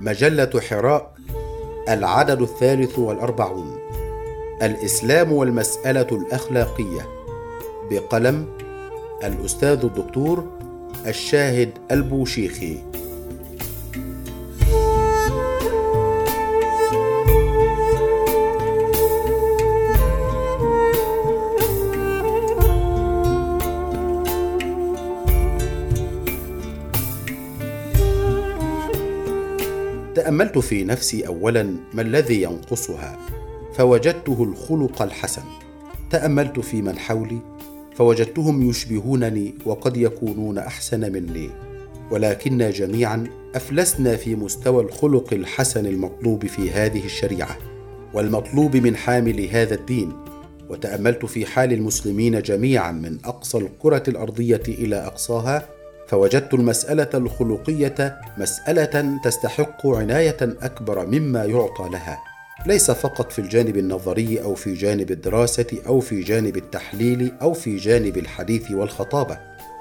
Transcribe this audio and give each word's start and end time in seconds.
مجلة 0.00 0.60
حراء 0.70 1.14
العدد 1.88 2.42
الثالث 2.42 2.98
والأربعون. 2.98 3.78
الإسلام 4.62 5.32
والمسألة 5.32 6.06
الأخلاقية. 6.12 7.08
بقلم 7.90 8.46
الأستاذ 9.24 9.84
الدكتور 9.84 10.44
الشاهد 11.06 11.70
البوشيخي. 11.90 12.89
تأملت 30.14 30.58
في 30.58 30.84
نفسي 30.84 31.26
اولا 31.26 31.62
ما 31.94 32.02
الذي 32.02 32.42
ينقصها 32.42 33.18
فوجدته 33.74 34.42
الخلق 34.42 35.02
الحسن. 35.02 35.42
تأملت 36.10 36.60
في 36.60 36.82
من 36.82 36.98
حولي 36.98 37.38
فوجدتهم 37.96 38.70
يشبهونني 38.70 39.54
وقد 39.66 39.96
يكونون 39.96 40.58
أحسن 40.58 41.12
مني. 41.12 41.50
ولكنا 42.10 42.70
جميعا 42.70 43.26
أفلسنا 43.54 44.16
في 44.16 44.34
مستوى 44.34 44.82
الخلق 44.82 45.32
الحسن 45.32 45.86
المطلوب 45.86 46.46
في 46.46 46.70
هذه 46.70 47.04
الشريعة 47.04 47.56
والمطلوب 48.14 48.76
من 48.76 48.96
حامل 48.96 49.48
هذا 49.48 49.74
الدين. 49.74 50.12
وتأملت 50.70 51.26
في 51.26 51.46
حال 51.46 51.72
المسلمين 51.72 52.42
جميعا 52.42 52.92
من 52.92 53.18
أقصى 53.24 53.58
الكره 53.58 54.02
الأرضية 54.08 54.62
إلى 54.68 54.96
أقصاها 54.96 55.68
فوجدت 56.10 56.54
المسألة 56.54 57.08
الخلقية 57.14 58.20
مسألة 58.38 59.18
تستحق 59.24 59.86
عناية 59.86 60.36
أكبر 60.42 61.06
مما 61.06 61.44
يعطى 61.44 61.88
لها. 61.88 62.18
ليس 62.66 62.90
فقط 62.90 63.32
في 63.32 63.38
الجانب 63.38 63.76
النظري 63.76 64.42
أو 64.42 64.54
في 64.54 64.74
جانب 64.74 65.10
الدراسة 65.10 65.66
أو 65.86 66.00
في 66.00 66.20
جانب 66.20 66.56
التحليل 66.56 67.32
أو 67.42 67.52
في 67.52 67.76
جانب 67.76 68.18
الحديث 68.18 68.70
والخطابة 68.70 69.38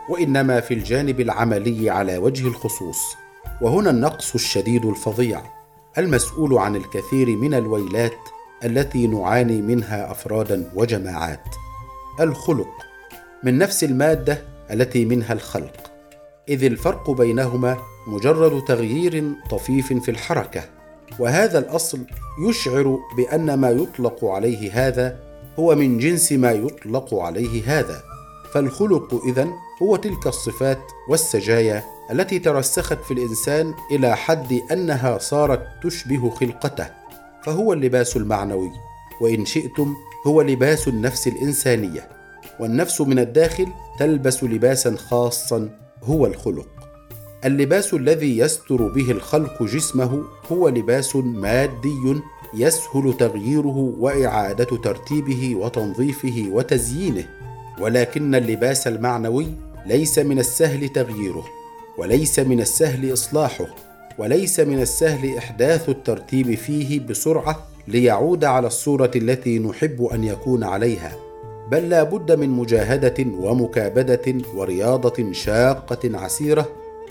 وإنما 0.10 0.60
في 0.60 0.74
الجانب 0.74 1.20
العملي 1.20 1.90
على 1.90 2.18
وجه 2.18 2.48
الخصوص. 2.48 2.98
وهنا 3.62 3.90
النقص 3.90 4.34
الشديد 4.34 4.86
الفظيع 4.86 5.42
المسؤول 5.98 6.58
عن 6.58 6.76
الكثير 6.76 7.28
من 7.28 7.54
الويلات 7.54 8.20
التي 8.64 9.08
نعاني 9.08 9.62
منها 9.62 10.12
أفرادا 10.12 10.72
وجماعات. 10.76 11.56
الخلق 12.20 12.70
من 13.44 13.58
نفس 13.58 13.84
المادة 13.84 14.42
التي 14.72 15.06
منها 15.06 15.34
الخلق. 15.34 15.90
إذ 16.50 16.64
الفرق 16.64 17.12
بينهما 17.12 17.78
مجرد 18.08 18.64
تغيير 18.64 19.34
طفيف 19.50 19.94
في 19.94 20.12
الحركة 20.12 20.64
وهذا 21.20 21.60
الأصل 21.60 22.00
يشعر 22.50 23.00
بأن 23.18 23.54
ما 23.54 23.70
يطلق 23.70 24.26
عليه 24.26 24.88
هذا 24.88 25.20
هو 25.60 25.76
من 25.76 25.98
جنس 25.98 26.32
ما 26.32 26.52
يطلق 26.52 27.14
عليه 27.14 27.80
هذا. 27.80 28.04
فالخلق 28.54 29.22
إذن 29.26 29.54
هو 29.82 29.96
تلك 29.96 30.28
الصفات 30.28 30.80
والسجايا 31.10 31.84
التي 32.12 32.40
ترسخت 32.40 33.04
في 33.04 33.14
الإنسان 33.14 33.74
إلى 33.92 34.18
حد 34.18 34.62
أنها 34.72 35.18
صارت 35.18 35.68
تشبه 35.84 36.30
خلقته 36.30 36.88
فهو 37.44 37.74
اللباس 37.74 38.18
المعنوي 38.18 38.72
وإن 39.22 39.46
شئتم 39.46 39.96
هو 40.28 40.42
لباس 40.42 40.88
النفس 40.88 41.28
الإنسانية. 41.28 42.10
والنفس 42.60 43.02
من 43.02 43.20
الداخل 43.20 43.68
تلبس 44.00 44.44
لباسا 44.44 44.96
خاصا 44.96 45.70
هو 46.04 46.26
الخلق. 46.26 46.68
اللباس 47.46 47.94
الذي 47.94 48.38
يستر 48.38 48.88
به 48.88 49.12
الخلق 49.12 49.64
جسمه 49.64 50.24
هو 50.52 50.70
لباس 50.70 51.16
مادي 51.16 52.22
يسهل 52.54 53.14
تغييره 53.20 53.94
وإعادة 54.00 54.78
ترتيبه 54.78 55.56
وتنظيفه 55.56 56.46
وتزيينه 56.52 57.26
ولكن 57.80 58.36
اللباس 58.36 58.88
المعنوي 58.88 59.48
ليس 59.86 60.20
من 60.20 60.40
السهل 60.40 60.90
تغييره 60.90 61.46
وليس 61.98 62.40
من 62.40 62.62
السهل 62.62 63.14
إصلاحه 63.14 63.66
وليس 64.18 64.60
من 64.60 64.82
السهل 64.82 65.38
إحداث 65.38 65.90
الترتيب 65.90 66.56
فيه 66.56 67.00
بسرعة 67.00 67.68
ليعود 67.88 68.44
على 68.44 68.68
الصورة 68.68 69.12
التي 69.16 69.60
نحب 69.60 70.04
أن 70.04 70.24
يكون 70.24 70.64
عليها. 70.64 71.29
بل 71.72 71.90
لا 71.90 72.04
بد 72.04 72.32
من 72.32 72.50
مجاهدة 72.50 73.26
ومكابدة 73.40 74.36
ورياضة 74.56 75.32
شاقة 75.32 76.18
عسيرة 76.18 76.70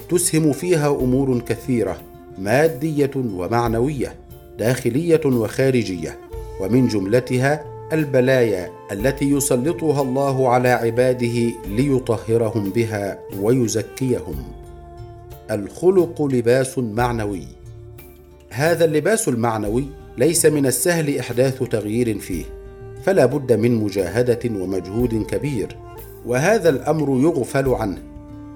تسهم 0.08 0.52
فيها 0.52 0.88
أمور 0.88 1.40
كثيرة 1.40 2.00
مادية 2.38 3.10
ومعنوية 3.16 4.14
داخلية 4.58 5.20
وخارجية 5.26 6.18
ومن 6.60 6.88
جملتها 6.88 7.64
البلايا 7.92 8.70
التي 8.92 9.30
يسلطها 9.30 10.02
الله 10.02 10.48
على 10.48 10.68
عباده 10.68 11.52
ليطهرهم 11.68 12.70
بها 12.70 13.18
ويزكيهم. 13.40 14.36
الخلق 15.50 16.22
لباس 16.22 16.78
معنوي. 16.78 17.44
هذا 18.50 18.84
اللباس 18.84 19.28
المعنوي 19.28 19.84
ليس 20.18 20.46
من 20.46 20.66
السهل 20.66 21.18
إحداث 21.18 21.62
تغيير 21.62 22.18
فيه. 22.18 22.44
فلا 23.02 23.26
بد 23.26 23.52
من 23.52 23.74
مجاهدة 23.74 24.40
ومجهود 24.44 25.26
كبير 25.26 25.76
وهذا 26.26 26.68
الأمر 26.68 27.20
يغفل 27.20 27.68
عنه 27.68 27.98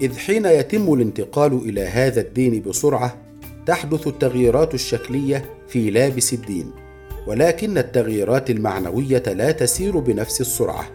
إذ 0.01 0.17
حين 0.17 0.45
يتم 0.45 0.93
الانتقال 0.93 1.53
إلى 1.53 1.81
هذا 1.81 2.21
الدين 2.21 2.61
بسرعة 2.61 3.15
تحدث 3.65 4.07
التغييرات 4.07 4.73
الشكلية 4.73 5.45
في 5.67 5.89
لابس 5.89 6.33
الدين 6.33 6.71
ولكن 7.27 7.77
التغييرات 7.77 8.49
المعنوية 8.49 9.23
لا 9.27 9.51
تسير 9.51 9.99
بنفس 9.99 10.41
السرعة. 10.41 10.85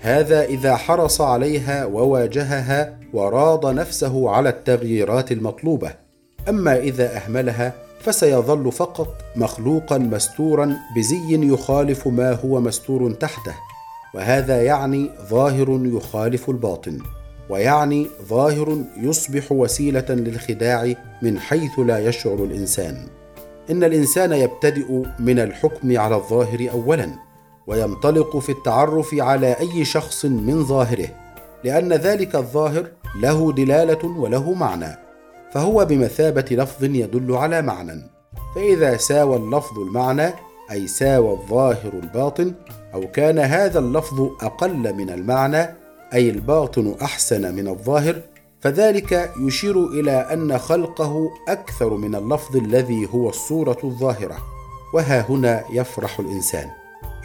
هذا 0.00 0.44
إذا 0.44 0.76
حرص 0.76 1.20
عليها 1.20 1.84
وواجهها 1.84 2.98
وراض 3.12 3.66
نفسه 3.66 4.30
على 4.30 4.48
التغييرات 4.48 5.32
المطلوبة. 5.32 5.94
أما 6.48 6.78
إذا 6.78 7.16
أهملها 7.16 7.72
فسيظل 8.04 8.72
فقط 8.72 9.08
مخلوقا 9.36 9.98
مستورا 9.98 10.76
بزي 10.96 11.52
يخالف 11.52 12.08
ما 12.08 12.32
هو 12.32 12.60
مستور 12.60 13.12
تحته 13.12 13.54
وهذا 14.14 14.62
يعني 14.62 15.10
ظاهر 15.30 15.80
يخالف 15.84 16.50
الباطن 16.50 16.98
ويعني 17.50 18.06
ظاهر 18.28 18.84
يصبح 18.96 19.52
وسيلة 19.52 20.06
للخداع 20.08 20.94
من 21.22 21.38
حيث 21.38 21.78
لا 21.78 21.98
يشعر 21.98 22.44
الإنسان. 22.44 23.06
إن 23.70 23.84
الإنسان 23.84 24.32
يبتدئ 24.32 25.02
من 25.18 25.38
الحكم 25.38 25.98
على 25.98 26.16
الظاهر 26.16 26.70
اولا 26.70 27.10
وينطلق 27.66 28.36
في 28.36 28.52
التعرف 28.52 29.14
على 29.14 29.56
أي 29.60 29.84
شخص 29.84 30.24
من 30.24 30.64
ظاهره 30.64 31.08
لأن 31.64 31.92
ذلك 31.92 32.36
الظاهر 32.36 32.86
له 33.20 33.52
دلالة 33.52 34.18
وله 34.18 34.52
معنى. 34.52 35.03
فهو 35.54 35.84
بمثابة 35.84 36.44
لفظ 36.50 36.84
يدل 36.84 37.32
على 37.36 37.62
معنى. 37.62 38.10
فإذا 38.54 38.96
ساوى 38.96 39.36
اللفظ 39.36 39.78
المعنى 39.78 40.32
أي 40.70 40.86
ساوى 40.86 41.32
الظاهر 41.32 41.92
الباطن 42.02 42.54
أو 42.94 43.10
كان 43.10 43.38
هذا 43.38 43.78
اللفظ 43.78 44.20
أقل 44.42 44.94
من 44.94 45.10
المعنى 45.10 45.76
أي 46.14 46.30
الباطن 46.30 46.96
أحسن 47.02 47.54
من 47.54 47.68
الظاهر 47.68 48.20
فذلك 48.60 49.32
يشير 49.40 49.86
إلى 49.86 50.10
أن 50.10 50.58
خلقه 50.58 51.30
أكثر 51.48 51.94
من 51.94 52.14
اللفظ 52.14 52.56
الذي 52.56 53.08
هو 53.14 53.28
الصورة 53.28 53.78
الظاهرة. 53.84 54.36
وها 54.94 55.20
هنا 55.20 55.64
يفرح 55.72 56.20
الإنسان. 56.20 56.70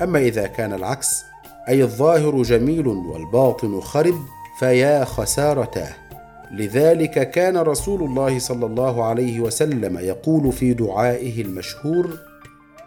أما 0.01 0.19
إذا 0.19 0.47
كان 0.47 0.73
العكس 0.73 1.23
أي 1.69 1.83
الظاهر 1.83 2.41
جميل 2.41 2.87
والباطن 2.87 3.81
خرب 3.81 4.15
فيا 4.59 5.05
خسارتاه. 5.05 6.08
لذلك 6.51 7.31
كان 7.31 7.57
رسول 7.57 8.03
الله 8.03 8.39
صلى 8.39 8.65
الله 8.65 9.03
عليه 9.03 9.39
وسلم 9.39 9.97
يقول 9.97 10.51
في 10.51 10.73
دعائه 10.73 11.41
المشهور 11.41 12.17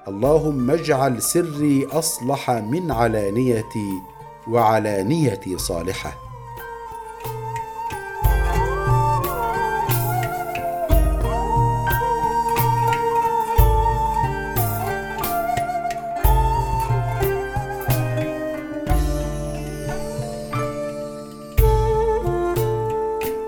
اللهم 0.09 0.70
اجعل 0.70 1.23
سري 1.23 1.87
أصلح 1.93 2.50
من 2.50 2.91
علانيتي 2.91 3.91
وعلانيتي 4.49 5.59
صالحة. 5.59 6.31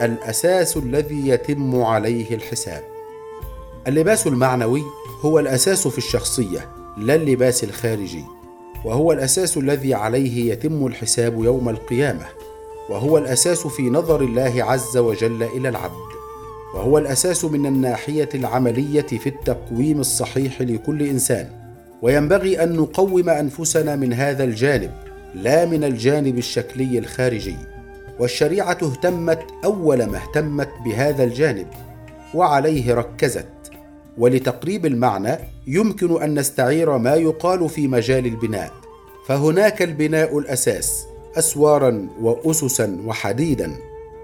الاساس 0.05 0.77
الذي 0.77 1.29
يتم 1.29 1.83
عليه 1.83 2.35
الحساب. 2.35 2.83
اللباس 3.87 4.27
المعنوي 4.27 4.83
هو 5.21 5.39
الأساس 5.39 5.89
في 5.89 5.99
الشخصية 5.99 6.69
لا 6.99 7.15
اللباس 7.15 7.65
الخارجي. 7.65 8.25
وهو 8.85 9.13
الأساس 9.13 9.57
الذي 9.57 9.95
عليه 9.95 10.53
يتم 10.53 10.87
الحساب 10.87 11.45
يوم 11.45 11.69
القيامة. 11.69 12.27
وهو 12.91 13.19
الأساس 13.19 13.67
في 13.67 13.83
نظر 13.83 14.21
الله 14.21 14.65
عز 14.65 14.97
وجل 14.97 15.43
إلى 15.43 15.69
العبد. 15.69 16.15
وهو 16.75 16.99
الأساس 16.99 17.45
من 17.45 17.67
الناحية 17.67 18.29
العملية 18.35 19.07
في 19.07 19.27
التقويم 19.27 20.01
الصحيح 20.01 20.63
لكل 20.63 21.03
إنسان. 21.03 21.51
وينبغي 22.03 22.63
أن 22.63 22.77
نقوم 22.77 23.29
أنفسنا 23.29 23.97
من 23.97 24.13
هذا 24.13 24.45
الجانب 24.45 24.91
لا 25.35 25.67
من 25.67 25.85
الجانب 25.85 26.39
الشكلي 26.39 26.99
الخارجي. 26.99 27.57
والشريعة 28.21 28.79
اهتمت 28.83 29.43
أول 29.65 30.05
ما 30.05 30.19
اهتمت 30.19 30.71
بهذا 30.85 31.25
الجانب 31.25 31.67
وعليه 32.35 32.95
ركزت. 32.95 33.47
ولتقريب 34.19 34.87
المعنى 34.87 35.39
يمكن 35.67 36.23
أن 36.23 36.39
نستعير 36.39 36.99
ما 36.99 37.15
يقال 37.15 37.69
في 37.69 37.89
مجال 37.89 38.27
البناء. 38.27 38.73
فهناك 39.27 39.83
البناء 39.83 40.39
الأساس 40.39 41.07
أسوارا 41.37 42.09
وأسسا 42.21 42.99
وحديدا. 43.07 43.73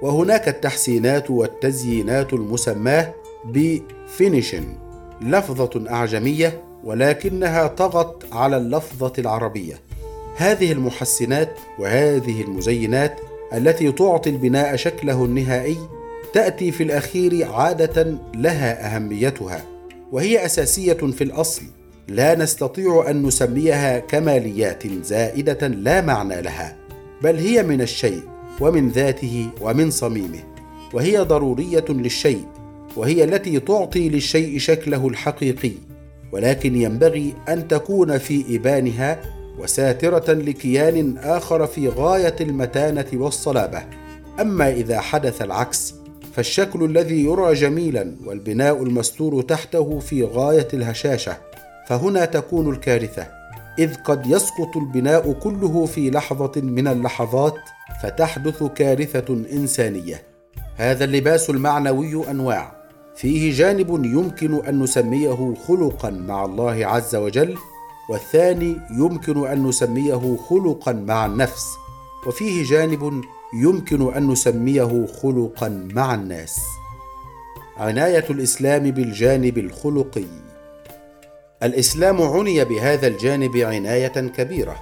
وهناك 0.02 0.48
التحسينات 0.48 1.30
والتزيينات 1.30 2.32
المسماة 2.32 3.14
بفينيشن 3.44 4.64
لفظة 5.20 5.90
أعجمية 5.90 6.62
ولكنها 6.84 7.66
طغت 7.66 8.24
على 8.32 8.56
اللفظة 8.56 9.12
العربية. 9.18 9.74
هذه 10.36 10.72
المحسنات 10.72 11.58
وهذه 11.78 12.42
المزينات 12.42 13.20
التي 13.54 13.92
تعطي 13.92 14.30
البناء 14.30 14.76
شكله 14.76 15.24
النهائي 15.24 15.76
تأتي 16.34 16.72
في 16.72 16.82
الأخير 16.82 17.52
عادة 17.52 18.18
لها 18.34 18.96
أهميتها 18.96 19.64
وهي 20.12 20.44
أساسية 20.44 20.92
في 20.92 21.24
الأصل. 21.24 21.62
لا 22.08 22.34
نستطيع 22.34 23.10
أن 23.10 23.22
نسميها 23.22 23.98
كماليات 23.98 24.82
زائدة 25.02 25.68
لا 25.68 26.00
معنى 26.00 26.42
لها 26.42 26.76
بل 27.22 27.36
هي 27.36 27.62
من 27.62 27.80
الشيء 27.80 28.20
ومن 28.60 28.88
ذاته 28.88 29.48
ومن 29.60 29.90
صميمه 29.90 30.40
وهي 30.92 31.18
ضرورية 31.18 31.84
للشيء 31.88 32.44
وهي 32.96 33.24
التي 33.24 33.60
تعطي 33.60 34.08
للشيء 34.08 34.58
شكله 34.58 35.08
الحقيقي. 35.08 35.72
ولكن 36.32 36.76
ينبغي 36.76 37.34
أن 37.48 37.68
تكون 37.68 38.18
في 38.18 38.56
إبانها 38.56 39.20
وساترة 39.58 40.32
لكيان 40.32 41.18
آخر 41.18 41.66
في 41.66 41.88
غاية 41.88 42.36
المتانة 42.40 43.06
والصلابة. 43.12 43.82
أما 44.40 44.70
إذا 44.70 45.00
حدث 45.00 45.42
العكس 45.42 45.94
فالشكل 46.32 46.84
الذي 46.84 47.24
يرى 47.24 47.54
جميلا 47.54 48.16
والبناء 48.26 48.82
المستور 48.82 49.42
تحته 49.42 49.98
في 49.98 50.24
غاية 50.24 50.68
الهشاشة 50.74 51.36
فهنا 51.88 52.24
تكون 52.24 52.70
الكارثة. 52.70 53.26
إذ 53.78 53.94
قد 53.94 54.26
يسقط 54.26 54.76
البناء 54.76 55.32
كله 55.32 55.86
في 55.86 56.10
لحظة 56.10 56.52
من 56.60 56.88
اللحظات 56.88 57.54
فتحدث 58.02 58.62
كارثة 58.62 59.34
إنسانية. 59.52 60.22
هذا 60.76 61.04
اللباس 61.04 61.50
المعنوي 61.50 62.30
أنواع. 62.30 62.80
فيه 63.16 63.52
جانب 63.52 64.04
يمكن 64.04 64.64
أن 64.66 64.82
نسميه 64.82 65.54
خلقا 65.66 66.10
مع 66.10 66.44
الله 66.44 66.86
عز 66.86 67.16
وجل 67.16 67.56
والثاني 68.10 68.76
يمكن 68.90 69.46
أن 69.46 69.66
نسميه 69.66 70.36
خلقا 70.48 70.92
مع 70.92 71.26
النفس 71.26 71.66
وفيه 72.26 72.64
جانب 72.64 73.22
يمكن 73.54 74.14
أن 74.14 74.28
نسميه 74.28 75.06
خلقا 75.22 75.88
مع 75.94 76.14
الناس. 76.14 76.60
عناية 77.76 78.24
الإسلام 78.30 78.90
بالجانب 78.90 79.58
الخلقي. 79.58 80.24
الإسلام 81.62 82.22
عني 82.22 82.64
بهذا 82.64 83.06
الجانب 83.06 83.56
عناية 83.56 84.28
كبيرة 84.36 84.76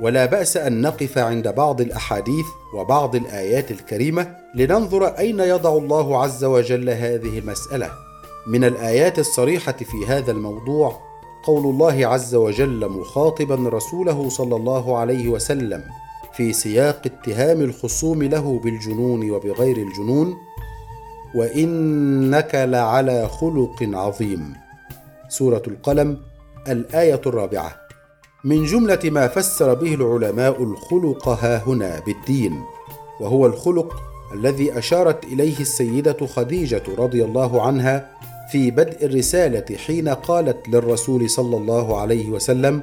ولا 0.00 0.26
بأس 0.26 0.56
أن 0.56 0.82
نقف 0.82 1.18
عند 1.18 1.48
بعض 1.48 1.80
الأحاديث 1.80 2.46
وبعض 2.74 3.16
الآيات 3.16 3.70
الكريمة 3.70 4.36
لننظر 4.54 5.06
أين 5.06 5.40
يضع 5.40 5.76
الله 5.76 6.22
عز 6.22 6.44
وجل 6.44 6.90
هذه 6.90 7.38
المسألة. 7.38 7.90
من 8.46 8.64
الآيات 8.64 9.18
الصريحة 9.18 9.72
في 9.72 10.06
هذا 10.06 10.30
الموضوع 10.30 11.07
قول 11.42 11.64
الله 11.64 12.06
عز 12.06 12.34
وجل 12.34 12.88
مخاطبا 12.88 13.54
رسوله 13.54 14.28
صلى 14.28 14.56
الله 14.56 14.98
عليه 14.98 15.28
وسلم 15.28 15.84
في 16.32 16.52
سياق 16.52 17.02
اتهام 17.06 17.60
الخصوم 17.60 18.22
له 18.22 18.60
بالجنون 18.64 19.30
وبغير 19.30 19.76
الجنون 19.76 20.36
وإنك 21.34 22.54
لعلى 22.54 23.28
خلق 23.28 23.76
عظيم. 23.82 24.54
سورة 25.28 25.62
القلم 25.66 26.18
الآية 26.68 27.20
الرابعة. 27.26 27.76
من 28.44 28.64
جملة 28.64 29.00
ما 29.04 29.28
فسر 29.28 29.74
به 29.74 29.94
العلماء 29.94 30.62
الخلق 30.62 31.28
ها 31.28 31.62
هنا 31.66 32.00
بالدين 32.06 32.62
وهو 33.20 33.46
الخلق 33.46 33.96
الذي 34.34 34.78
أشارت 34.78 35.24
إليه 35.24 35.60
السيدة 35.60 36.26
خديجة 36.26 36.82
رضي 36.98 37.24
الله 37.24 37.62
عنها 37.62 38.08
في 38.50 38.70
بدء 38.70 39.06
الرسالة 39.06 39.76
حين 39.76 40.08
قالت 40.08 40.68
للرسول 40.68 41.30
صلى 41.30 41.56
الله 41.56 42.00
عليه 42.00 42.30
وسلم 42.30 42.80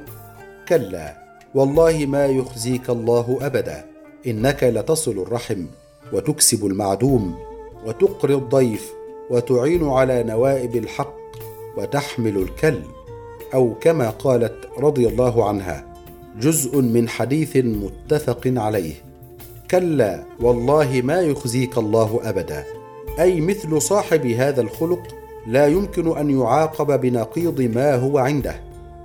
كلا 0.68 1.16
والله 1.54 2.06
ما 2.06 2.26
يخزيك 2.26 2.90
الله 2.90 3.38
أبدا 3.40 3.84
إنك 4.26 4.64
لتصل 4.64 5.18
الرحم 5.18 5.66
وتكسب 6.12 6.66
المعدوم 6.66 7.34
وتقري 7.86 8.34
الضيف 8.34 8.92
وتعين 9.30 9.88
على 9.88 10.22
نوائب 10.22 10.76
الحق 10.76 11.16
وتحمل 11.76 12.36
الكل. 12.36 12.80
أو 13.54 13.74
كما 13.80 14.10
قالت 14.10 14.68
رضي 14.78 15.08
الله 15.08 15.48
عنها 15.48 15.86
جزء 16.40 16.80
من 16.80 17.08
حديث 17.08 17.56
متفق 17.56 18.40
عليه 18.46 18.94
كلا 19.70 20.24
والله 20.40 21.00
ما 21.04 21.20
يخزيك 21.20 21.78
الله 21.78 22.20
أبدا. 22.24 22.64
أي 23.20 23.40
مثل 23.40 23.82
صاحب 23.82 24.26
هذا 24.26 24.60
الخلق 24.60 25.15
لا 25.46 25.66
يمكن 25.66 26.18
أن 26.18 26.30
يعاقب 26.30 27.00
بنقيض 27.00 27.60
ما 27.60 27.94
هو 27.94 28.18
عنده 28.18 28.60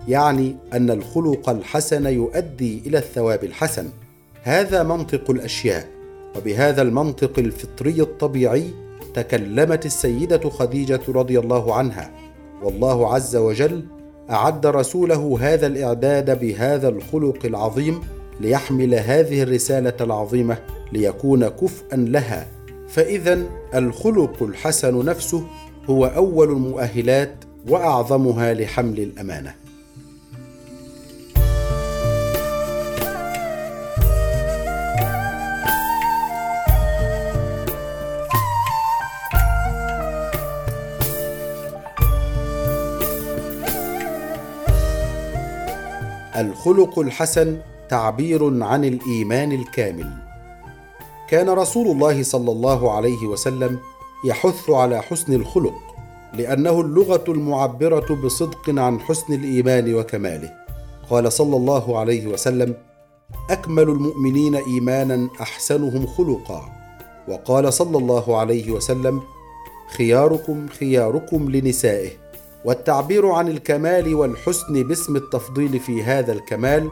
يعني 0.07 0.55
أن 0.73 0.91
الخلق 0.91 1.49
الحسن 1.49 2.05
يؤدي 2.05 2.81
إلى 2.85 2.97
الثواب 2.97 3.43
الحسن. 3.43 3.89
هذا 4.43 4.83
منطق 4.83 5.31
الأشياء 5.31 5.88
وبهذا 6.38 6.81
المنطق 6.81 7.39
الفطري 7.39 8.01
الطبيعي 8.01 8.63
تكلمت 9.13 9.85
السيدة 9.85 10.49
خديجة 10.49 10.99
رضي 11.09 11.39
الله 11.39 11.75
عنها. 11.75 12.11
والله 12.63 13.13
عز 13.13 13.35
وجل 13.35 13.85
أعد 14.29 14.65
رسوله 14.65 15.38
هذا 15.41 15.67
الإعداد 15.67 16.39
بهذا 16.39 16.89
الخلق 16.89 17.45
العظيم 17.45 18.01
ليحمل 18.39 18.95
هذه 18.95 19.43
الرسالة 19.43 19.95
العظيمة 20.01 20.57
ليكون 20.93 21.47
كفءا 21.47 21.97
لها. 21.97 22.47
فاذا 22.88 23.39
الخلق 23.75 24.43
الحسن 24.43 25.05
نفسه 25.05 25.43
هو 25.89 26.05
أول 26.05 26.50
المؤهلات 26.50 27.35
وأعظمها 27.67 28.53
لحمل 28.53 29.00
الأمانة. 29.00 29.55
الخلق 46.35 47.00
الحسن 47.00 47.57
تعبير 47.89 48.63
عن 48.63 48.85
الإيمان 48.85 49.51
الكامل. 49.51 50.09
كان 51.29 51.50
رسول 51.50 51.88
الله 51.88 52.23
صلى 52.23 52.51
الله 52.51 52.91
عليه 52.91 53.25
وسلم 53.27 53.79
يحث 54.25 54.69
على 54.69 55.01
حسن 55.01 55.33
الخلق 55.33 55.73
لأنه 56.33 56.81
اللغة 56.81 57.23
المعبرة 57.27 58.15
بصدق 58.23 58.79
عن 58.79 58.99
حسن 58.99 59.33
الإيمان 59.33 59.95
وكماله. 59.95 60.51
قال 61.09 61.31
صلى 61.31 61.55
الله 61.57 61.99
عليه 61.99 62.27
وسلم 62.27 62.75
أكمل 63.49 63.83
المؤمنين 63.83 64.55
إيمانا 64.55 65.29
أحسنهم 65.41 66.07
خلقا. 66.07 66.69
وقال 67.27 67.73
صلى 67.73 67.97
الله 67.97 68.37
عليه 68.37 68.71
وسلم 68.71 69.21
خياركم 69.97 70.67
خياركم 70.67 71.51
لنسائه. 71.51 72.09
والتعبير 72.65 73.27
عن 73.27 73.47
الكمال 73.47 74.15
والحسن 74.15 74.83
باسم 74.83 75.15
التفضيل 75.15 75.79
في 75.79 76.03
هذا 76.03 76.33
الكمال 76.33 76.89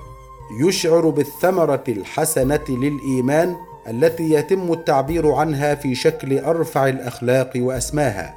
يشعر 0.61 1.09
بالثمرة 1.09 1.83
الحسنة 1.87 2.65
للإيمان 2.69 3.55
التي 3.89 4.31
يتم 4.31 4.73
التعبير 4.73 5.31
عنها 5.31 5.75
في 5.75 5.95
شكل 5.95 6.39
أرفع 6.39 6.87
الأخلاق 6.87 7.51
وأسماها 7.55 8.35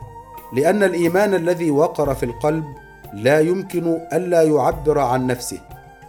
لأن 0.53 0.83
الإيمان 0.83 1.35
الذي 1.35 1.71
وقر 1.71 2.15
في 2.15 2.23
القلب 2.23 2.65
لا 3.15 3.41
يمكن 3.41 3.99
ألا 4.13 4.43
يعبر 4.43 4.99
عن 4.99 5.27
نفسه 5.27 5.61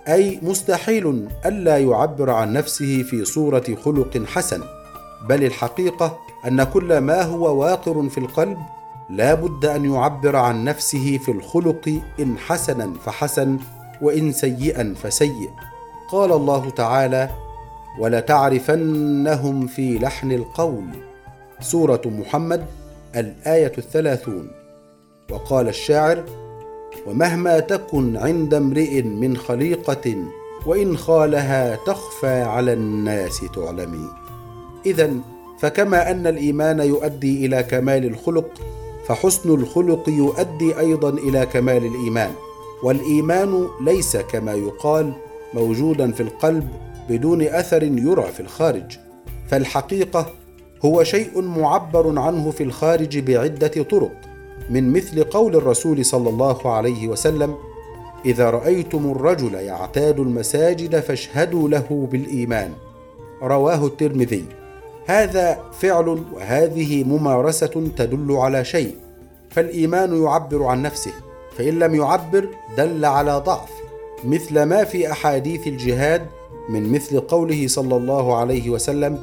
أي 0.07 0.39
مستحيل 0.41 1.27
ألا 1.45 1.77
يعبر 1.77 2.29
عن 2.29 2.53
نفسه 2.53 3.03
في 3.03 3.25
صورة 3.25 3.63
خلق 3.83 4.23
حسن 4.27 4.62
بل 5.29 5.43
الحقيقة 5.43 6.19
أن 6.47 6.63
كل 6.63 6.97
ما 6.97 7.21
هو 7.21 7.62
واقر 7.62 8.09
في 8.09 8.17
القلب 8.17 8.57
لا 9.09 9.33
بد 9.33 9.65
أن 9.65 9.93
يعبر 9.93 10.35
عن 10.35 10.63
نفسه 10.63 11.17
في 11.17 11.31
الخلق 11.31 12.01
إن 12.19 12.38
حسنا 12.38 12.93
فحسن 13.05 13.57
وإن 14.01 14.31
سيئا 14.31 14.95
فسيء. 15.03 15.50
قال 16.12 16.31
الله 16.31 16.69
تعالى 16.69 17.29
ولتعرفنهم 18.00 19.67
في 19.67 20.00
لحن 20.00 20.31
القول. 20.31 20.85
سورة 21.59 22.01
محمد 22.05 22.65
الآية 23.15 23.71
الثلاثون. 23.77 24.47
وقال 25.31 25.67
الشاعر 25.67 26.23
ومهما 27.07 27.59
تكن 27.59 28.17
عند 28.17 28.53
امرئ 28.53 29.01
من 29.01 29.38
خليقة 29.38 30.15
وإن 30.65 30.97
خالها 30.97 31.75
تخفى 31.75 32.41
على 32.41 32.73
الناس 32.73 33.41
تعلمي. 33.55 34.07
إذا 34.85 35.12
فكما 35.59 36.12
أن 36.12 36.27
الإيمان 36.27 36.79
يؤدي 36.79 37.45
إلى 37.45 37.63
كمال 37.63 38.05
الخلق 38.05 38.50
فحسن 39.07 39.50
الخلق 39.50 40.09
يؤدي 40.09 40.79
أيضا 40.79 41.09
إلى 41.09 41.45
كمال 41.45 41.85
الإيمان. 41.85 42.31
والإيمان 42.83 43.67
ليس 43.81 44.17
كما 44.17 44.53
يقال 44.53 45.13
موجودا 45.53 46.12
في 46.12 46.23
القلب 46.23 46.67
بدون 47.10 47.41
أثر 47.41 47.83
يرى 47.83 48.24
في 48.24 48.39
الخارج. 48.39 48.98
فالحقيقة 49.48 50.25
هو 50.86 51.03
شيء 51.03 51.41
معبر 51.41 52.19
عنه 52.19 52.51
في 52.51 52.63
الخارج 52.63 53.19
بعدة 53.19 53.83
طرق 53.83 54.12
من 54.69 54.93
مثل 54.93 55.24
قول 55.24 55.55
الرسول 55.55 56.05
صلى 56.05 56.29
الله 56.29 56.74
عليه 56.74 57.07
وسلم 57.07 57.55
إذا 58.25 58.50
رأيتم 58.50 59.12
الرجل 59.12 59.53
يعتاد 59.53 60.19
المساجد 60.19 61.00
فاشهدوا 61.00 61.69
له 61.69 62.07
بالإيمان. 62.12 62.72
رواه 63.41 63.86
الترمذي. 63.86 64.45
هذا 65.05 65.60
فعل 65.81 66.24
وهذه 66.33 67.03
ممارسة 67.03 67.89
تدل 67.98 68.31
على 68.31 68.65
شيء 68.65 68.95
فالإيمان 69.50 70.24
يعبر 70.24 70.63
عن 70.63 70.81
نفسه 70.81 71.13
فإن 71.57 71.79
لم 71.79 71.95
يعبر 71.95 72.48
دل 72.77 73.05
على 73.05 73.41
ضعف 73.45 73.69
مثل 74.24 74.63
ما 74.63 74.83
في 74.83 75.12
أحاديث 75.12 75.67
الجهاد 75.67 76.27
من 76.70 76.91
مثل 76.91 77.20
قوله 77.20 77.67
صلى 77.67 77.96
الله 77.96 78.36
عليه 78.36 78.70
وسلم 78.70 79.20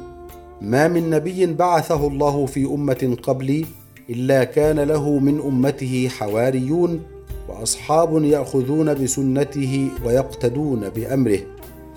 ما 0.61 0.87
من 0.87 1.09
نبي 1.09 1.45
بعثه 1.45 2.07
الله 2.07 2.45
في 2.45 2.65
أمة 2.65 3.17
قبلي 3.23 3.65
إلا 4.09 4.43
كان 4.43 4.79
له 4.79 5.19
من 5.19 5.39
أمته 5.39 6.07
حواريون 6.07 7.01
وأصحاب 7.49 8.23
يأخذون 8.23 8.93
بسنته 8.93 9.89
ويقتدون 10.05 10.89
بأمره 10.89 11.39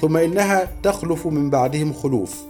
ثم 0.00 0.16
إنها 0.16 0.68
تخلف 0.82 1.26
من 1.26 1.50
بعدهم 1.50 1.92
خلوف 1.92 2.42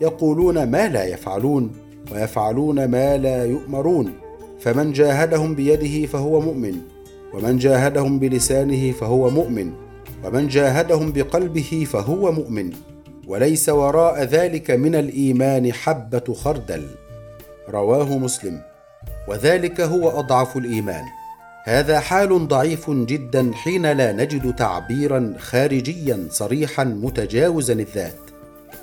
يقولون 0.00 0.62
ما 0.70 0.88
لا 0.88 1.04
يفعلون 1.04 1.70
ويفعلون 2.12 2.84
ما 2.84 3.16
لا 3.16 3.44
يؤمرون 3.44 4.12
فمن 4.60 4.92
جاهدهم 4.92 5.54
بيده 5.54 6.06
فهو 6.06 6.40
مؤمن 6.40 6.76
ومن 7.34 7.58
جاهدهم 7.58 8.18
بلسانه 8.18 8.92
فهو 8.92 9.30
مؤمن 9.30 9.72
ومن 10.24 10.48
جاهدهم 10.48 11.12
بقلبه 11.12 11.86
فهو 11.92 12.32
مؤمن 12.32 12.72
وليس 13.26 13.68
وراء 13.68 14.22
ذلك 14.22 14.70
من 14.70 14.94
الإيمان 14.94 15.72
حبة 15.72 16.34
خردل. 16.34 16.86
رواه 17.68 18.18
مسلم. 18.18 18.60
وذلك 19.28 19.80
هو 19.80 20.20
أضعف 20.20 20.56
الإيمان. 20.56 21.04
هذا 21.64 22.00
حال 22.00 22.48
ضعيف 22.48 22.90
جدا 22.90 23.50
حين 23.54 23.92
لا 23.92 24.12
نجد 24.12 24.54
تعبيرا 24.54 25.34
خارجيا 25.38 26.26
صريحا 26.30 26.84
متجاوزا 26.84 27.72
الذات. 27.72 28.18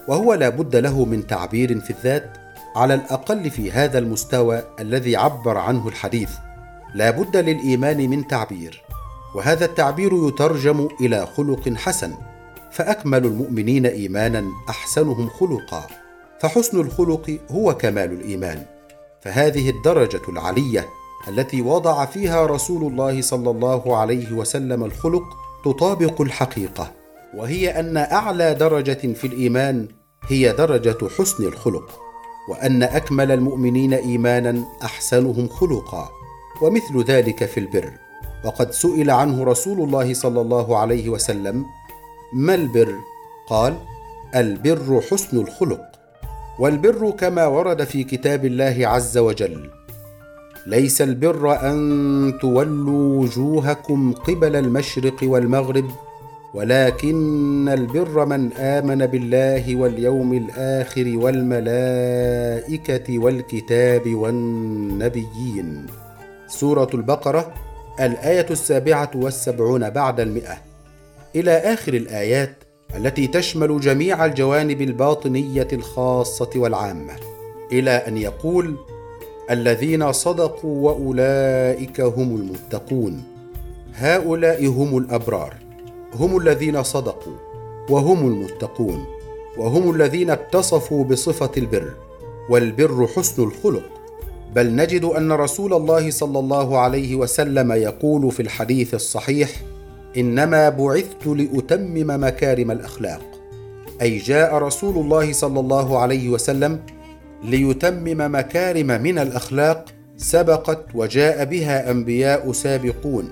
وهو 0.07 0.33
لا 0.33 0.49
بد 0.49 0.75
له 0.75 1.05
من 1.05 1.27
تعبير 1.27 1.79
في 1.79 1.89
الذات 1.89 2.37
على 2.75 2.93
الأقل 2.93 3.49
في 3.49 3.71
هذا 3.71 3.99
المستوى 3.99 4.63
الذي 4.79 5.15
عبر 5.15 5.57
عنه 5.57 5.87
الحديث. 5.87 6.31
لا 6.95 7.11
بد 7.11 7.37
للإيمان 7.37 8.09
من 8.09 8.27
تعبير. 8.27 8.81
وهذا 9.35 9.65
التعبير 9.65 10.27
يترجم 10.27 10.87
إلى 11.01 11.27
خلق 11.37 11.69
حسن 11.69 12.13
فأكمل 12.71 13.25
المؤمنين 13.25 13.85
ايمانا 13.85 14.45
أحسنهم 14.69 15.29
خلقا 15.29 15.87
فحسن 16.41 16.79
الخلق 16.79 17.39
هو 17.51 17.73
كمال 17.73 18.11
الإيمان. 18.11 18.65
فهذه 19.21 19.69
الدرجة 19.69 20.21
العلية 20.29 20.89
التي 21.27 21.61
وضع 21.61 22.05
فيها 22.05 22.45
رسول 22.45 22.91
الله 22.91 23.21
صلى 23.21 23.49
الله 23.49 23.97
عليه 23.97 24.31
وسلم 24.31 24.83
الخلق 24.83 25.23
تطابق 25.65 26.21
الحقيقة 26.21 26.91
وهي 27.33 27.79
أن 27.79 27.97
أعلى 27.97 28.53
درجة 28.53 29.13
في 29.13 29.27
الإيمان 29.27 29.87
هي 30.27 30.51
درجة 30.53 31.07
حسن 31.17 31.43
الخلق 31.43 31.99
وأن 32.49 32.83
أكمل 32.83 33.31
المؤمنين 33.31 33.93
ايمانا 33.93 34.63
أحسنهم 34.83 35.47
خلقا 35.47 36.09
ومثل 36.61 37.03
ذلك 37.03 37.45
في 37.45 37.59
البر. 37.59 38.08
وقد 38.43 38.71
سئل 38.71 39.09
عنه 39.09 39.43
رسول 39.43 39.81
الله 39.81 40.13
صلى 40.13 40.41
الله 40.41 40.77
عليه 40.77 41.09
وسلم 41.09 41.65
ما 42.33 42.55
البر؟ 42.55 42.95
قال 43.49 43.73
البر 44.35 45.01
حسن 45.11 45.37
الخلق 45.37 45.81
والبر 46.59 47.11
كما 47.11 47.47
ورد 47.47 47.83
في 47.83 48.03
كتاب 48.03 48.45
الله 48.45 48.87
عز 48.87 49.17
وجل 49.17 49.69
ليس 50.67 51.01
البر 51.01 51.71
أن 51.71 52.33
تولوا 52.41 53.21
وجوهكم 53.21 54.13
قبل 54.13 54.55
المشرق 54.55 55.15
والمغرب 55.23 55.85
ولكن 56.53 57.69
البر 57.69 58.25
من 58.25 58.53
آمن 58.53 59.05
بالله 59.05 59.75
واليوم 59.75 60.33
الآخر 60.33 61.17
والملائكة 61.17 63.19
والكتاب 63.19 64.15
والنبيين. 64.15 65.85
سورة 66.47 66.89
البقرة 66.93 67.53
الآية 67.99 68.45
السابعة 68.51 69.11
والسبعون 69.15 69.89
بعد 69.89 70.19
المئة. 70.19 70.57
إلى 71.35 71.51
آخر 71.51 71.93
الآيات 71.93 72.63
التي 72.95 73.27
تشمل 73.27 73.79
جميع 73.79 74.25
الجوانب 74.25 74.81
الباطنية 74.81 75.67
الخاصة 75.73 76.49
والعامة 76.55 77.13
إلى 77.71 77.91
أن 77.91 78.17
يقول 78.17 78.75
الذين 79.51 80.11
صدقوا 80.11 80.91
وأولئك 80.91 82.01
هم 82.01 82.35
المتقون. 82.35 83.23
هؤلاء 83.95 84.65
هم 84.67 84.97
الأبرار 84.97 85.53
هم 86.13 86.37
الذين 86.37 86.83
صدقوا 86.83 87.37
وهم 87.89 88.27
المتقون 88.27 89.05
وهم 89.57 89.95
الذين 89.95 90.29
اتصفوا 90.29 91.03
بصفة 91.03 91.51
البر 91.57 91.93
والبر 92.49 93.07
حسن 93.07 93.43
الخلق. 93.43 93.98
بل 94.55 94.75
نجد 94.75 95.03
أن 95.03 95.31
رسول 95.31 95.73
الله 95.73 96.11
صلى 96.11 96.39
الله 96.39 96.77
عليه 96.77 97.15
وسلم 97.15 97.71
يقول 97.71 98.31
في 98.31 98.39
الحديث 98.39 98.93
الصحيح 98.93 99.49
إنما 100.17 100.69
بعثت 100.69 101.27
لأتمم 101.27 102.23
مكارم 102.23 102.71
الأخلاق. 102.71 103.21
أي 104.01 104.17
جاء 104.17 104.55
رسول 104.55 104.97
الله 104.97 105.33
صلى 105.33 105.59
الله 105.59 105.99
عليه 105.99 106.29
وسلم 106.29 106.79
ليتمم 107.43 108.35
مكارم 108.35 108.87
من 108.87 109.19
الأخلاق 109.19 109.85
سبقت 110.17 110.85
وجاء 110.95 111.45
بها 111.45 111.91
أنبياء 111.91 112.51
سابقون 112.51 113.29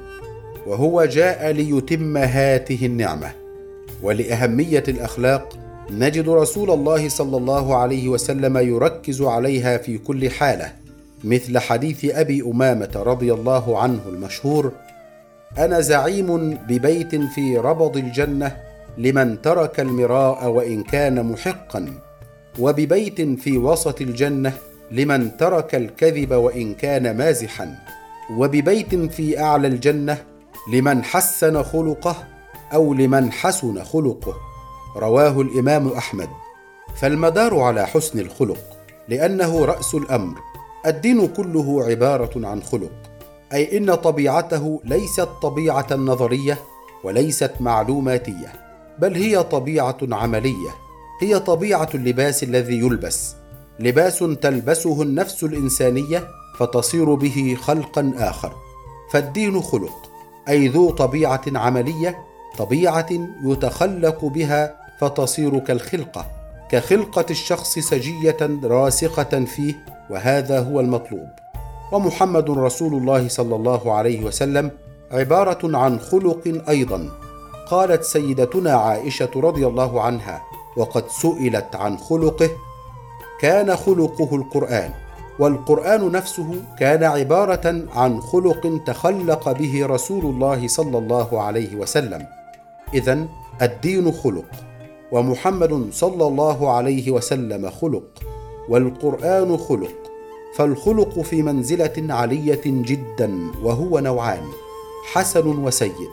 وهو 0.67 1.05
جاء 1.05 1.51
ليتم 1.51 2.17
هاته 2.17 2.79
النعمة. 2.85 3.31
ولأهمية 4.03 4.83
الأخلاق 4.87 5.57
نجد 5.91 6.29
رسول 6.29 6.71
الله 6.71 7.09
صلى 7.09 7.37
الله 7.37 7.75
عليه 7.75 8.09
وسلم 8.09 8.57
يركز 8.57 9.21
عليها 9.21 9.77
في 9.77 9.97
كل 9.97 10.29
حالة. 10.29 10.86
مثل 11.23 11.59
حديث 11.59 12.05
أبي 12.05 12.41
أمامة 12.41 12.91
رضي 12.95 13.33
الله 13.33 13.79
عنه 13.79 14.01
المشهور 14.07 14.71
أنا 15.57 15.81
زعيم 15.81 16.53
ببيت 16.67 17.15
في 17.15 17.57
ربض 17.57 17.97
الجنة 17.97 18.57
لمن 18.97 19.41
ترك 19.41 19.79
المراء 19.79 20.47
وإن 20.47 20.83
كان 20.83 21.31
محقا 21.31 21.93
وببيت 22.59 23.21
في 23.21 23.57
وسط 23.57 24.01
الجنة 24.01 24.53
لمن 24.91 25.37
ترك 25.37 25.75
الكذب 25.75 26.31
وإن 26.33 26.73
كان 26.73 27.17
مازحا 27.17 27.75
وببيت 28.37 28.95
في 28.95 29.39
أعلى 29.39 29.67
الجنة 29.67 30.17
لمن 30.73 31.03
حسن 31.03 31.63
خلقه 31.63 32.15
أو 32.73 32.93
لمن 32.93 33.31
حسن 33.31 33.83
خلقه. 33.83 34.35
رواه 34.95 35.41
الإمام 35.41 35.87
أحمد. 35.87 36.29
فالمدار 37.01 37.59
على 37.59 37.87
حسن 37.87 38.19
الخلق 38.19 38.57
لأنه 39.07 39.65
رأس 39.65 39.95
الأمر. 39.95 40.37
الدين 40.87 41.27
كله 41.27 41.83
عبارة 41.83 42.47
عن 42.47 42.63
خلق 42.63 42.91
أي 43.53 43.77
إن 43.77 43.95
طبيعته 43.95 44.81
ليست 44.83 45.27
طبيعة 45.41 45.87
نظرية 45.91 46.57
وليست 47.03 47.51
معلوماتية 47.59 48.53
بل 48.99 49.15
هي 49.15 49.43
طبيعة 49.43 49.97
عملية 50.11 50.69
هي 51.21 51.39
طبيعة 51.39 51.89
اللباس 51.95 52.43
الذي 52.43 52.79
يلبس 52.79 53.35
لباس 53.79 54.19
تلبسه 54.19 55.01
النفس 55.01 55.43
الإنسانية 55.43 56.27
فتصير 56.59 57.13
به 57.13 57.57
خلقا 57.61 58.13
آخر 58.17 58.53
فالدين 59.11 59.61
خلق 59.61 60.09
أي 60.49 60.67
ذو 60.67 60.89
طبيعة 60.89 61.43
عملية 61.55 62.19
طبيعة 62.57 63.07
يتخلق 63.43 64.25
بها 64.25 64.75
فتصير 64.99 65.59
كالخلقة. 65.59 66.25
كخلقة 66.71 67.25
الشخص 67.29 67.79
سجية 67.79 68.37
راسخه 68.63 69.45
فيه 69.45 69.73
وهذا 70.09 70.59
هو 70.59 70.79
المطلوب. 70.79 71.27
ومحمد 71.91 72.49
رسول 72.49 72.93
الله 72.93 73.27
صلى 73.27 73.55
الله 73.55 73.93
عليه 73.93 74.23
وسلم 74.23 74.71
عبارة 75.11 75.77
عن 75.77 75.99
خلق 75.99 76.61
أيضا. 76.69 77.09
قالت 77.69 78.03
سيدتنا 78.03 78.71
عائشة 78.71 79.29
رضي 79.35 79.67
الله 79.67 80.01
عنها 80.01 80.41
وقد 80.77 81.03
سئلت 81.09 81.75
عن 81.75 81.97
خلقه 81.97 82.49
كان 83.41 83.75
خلقه 83.75 84.35
القرآن. 84.35 84.91
والقرآن 85.39 86.11
نفسه 86.11 86.61
كان 86.79 87.03
عبارة 87.03 87.85
عن 87.95 88.21
خلق 88.21 88.81
تخلق 88.85 89.51
به 89.51 89.85
رسول 89.85 90.25
الله 90.25 90.67
صلى 90.67 90.97
الله 90.97 91.41
عليه 91.41 91.75
وسلم. 91.75 92.25
اذا 92.93 93.27
الدين 93.61 94.11
خلق. 94.11 94.66
ومحمد 95.11 95.87
صلى 95.91 96.27
الله 96.27 96.71
عليه 96.71 97.11
وسلم 97.11 97.69
خلق 97.69 98.03
والقرآن 98.69 99.57
خلق 99.57 99.95
فالخلق 100.55 101.19
في 101.19 101.41
منزلة 101.43 101.93
علية 102.09 102.61
جدا 102.65 103.37
وهو 103.63 103.99
نوعان 103.99 104.43
حسن 105.13 105.47
وسيء. 105.47 106.09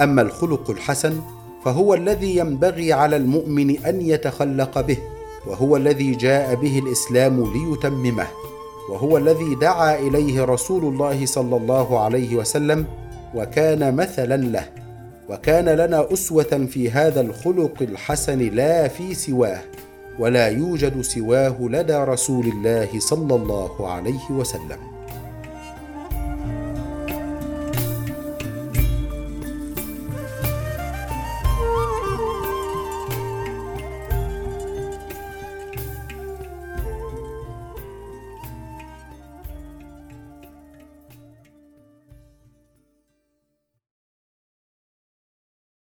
أما 0.00 0.22
الخلق 0.22 0.70
الحسن 0.70 1.20
فهو 1.64 1.94
الذي 1.94 2.36
ينبغي 2.36 2.92
على 2.92 3.16
المؤمن 3.16 3.78
أن 3.86 4.00
يتخلق 4.00 4.80
به 4.80 4.98
وهو 5.46 5.76
الذي 5.76 6.10
جاء 6.14 6.54
به 6.54 6.78
الإسلام 6.78 7.52
ليتممه 7.52 8.26
وهو 8.90 9.16
الذي 9.16 9.54
دعا 9.54 9.98
إليه 9.98 10.44
رسول 10.44 10.84
الله 10.84 11.26
صلى 11.26 11.56
الله 11.56 12.00
عليه 12.00 12.36
وسلم 12.36 12.86
وكان 13.34 13.96
مثلا 13.96 14.36
له. 14.36 14.81
وكان 15.28 15.68
لنا 15.68 16.12
أسوة 16.12 16.66
في 16.70 16.90
هذا 16.90 17.20
الخلق 17.20 17.82
الحسن 17.82 18.38
لا 18.38 18.88
في 18.88 19.14
سواه 19.14 19.62
ولا 20.18 20.48
يوجد 20.48 21.00
سواه 21.00 21.56
لدى 21.60 21.96
رسول 21.96 22.46
الله 22.46 23.00
صلى 23.00 23.34
الله 23.34 23.90
عليه 23.90 24.30
وسلم. 24.30 24.91